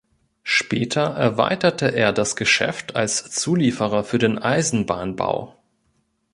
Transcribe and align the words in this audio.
Später 0.41 1.13
erweiterte 1.15 1.85
er 1.89 2.11
das 2.11 2.35
Geschäft 2.35 2.95
als 2.95 3.29
Zulieferer 3.29 4.03
für 4.03 4.17
den 4.17 4.39
Eisenbahnbau. 4.39 5.55